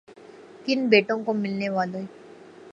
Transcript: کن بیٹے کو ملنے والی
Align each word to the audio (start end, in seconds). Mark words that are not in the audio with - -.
کن 0.65 0.79
بیٹے 0.89 1.15
کو 1.25 1.33
ملنے 1.33 1.69
والی 1.69 2.03